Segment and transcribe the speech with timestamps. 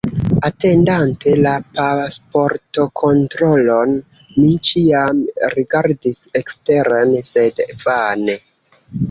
[0.47, 3.93] Atendante la pasportokontrolon,
[4.39, 5.21] mi ĉiam
[5.59, 8.41] rigardis eksteren, sed vane.